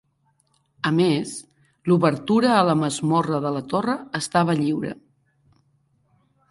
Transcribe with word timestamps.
A 0.89 0.91
més, 0.99 1.33
l'obertura 1.91 2.55
a 2.57 2.63
la 2.71 2.77
masmorra 2.81 3.43
de 3.45 3.53
la 3.59 3.65
torre 3.75 3.97
estava 4.23 4.59
lliure. 4.63 4.97